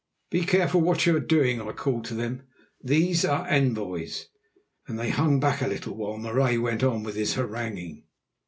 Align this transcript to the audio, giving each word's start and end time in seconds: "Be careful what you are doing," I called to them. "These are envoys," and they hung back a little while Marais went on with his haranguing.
"Be 0.31 0.45
careful 0.45 0.81
what 0.81 1.05
you 1.05 1.15
are 1.17 1.19
doing," 1.19 1.61
I 1.61 1.71
called 1.73 2.05
to 2.05 2.15
them. 2.15 2.47
"These 2.83 3.23
are 3.23 3.45
envoys," 3.47 4.29
and 4.87 4.97
they 4.97 5.11
hung 5.11 5.39
back 5.39 5.61
a 5.61 5.67
little 5.67 5.95
while 5.95 6.17
Marais 6.17 6.57
went 6.57 6.81
on 6.81 7.03
with 7.03 7.15
his 7.15 7.35
haranguing. 7.35 8.05